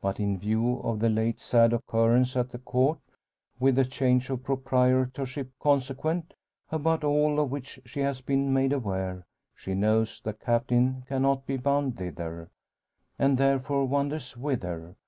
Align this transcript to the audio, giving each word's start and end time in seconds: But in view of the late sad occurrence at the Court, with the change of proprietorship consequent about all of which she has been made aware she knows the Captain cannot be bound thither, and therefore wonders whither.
But 0.00 0.20
in 0.20 0.38
view 0.38 0.76
of 0.84 1.00
the 1.00 1.08
late 1.08 1.40
sad 1.40 1.72
occurrence 1.72 2.36
at 2.36 2.50
the 2.50 2.58
Court, 2.60 3.00
with 3.58 3.74
the 3.74 3.84
change 3.84 4.30
of 4.30 4.44
proprietorship 4.44 5.50
consequent 5.58 6.34
about 6.70 7.02
all 7.02 7.40
of 7.40 7.50
which 7.50 7.80
she 7.84 7.98
has 7.98 8.20
been 8.20 8.52
made 8.52 8.72
aware 8.72 9.26
she 9.56 9.74
knows 9.74 10.20
the 10.20 10.34
Captain 10.34 11.02
cannot 11.08 11.46
be 11.46 11.56
bound 11.56 11.96
thither, 11.96 12.48
and 13.18 13.38
therefore 13.38 13.84
wonders 13.86 14.36
whither. 14.36 14.94